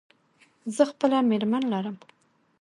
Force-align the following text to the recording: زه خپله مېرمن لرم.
زه 0.75 0.83
خپله 0.91 1.17
مېرمن 1.29 1.63
لرم. 1.73 1.97